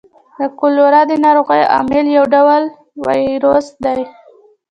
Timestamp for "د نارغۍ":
1.07-1.61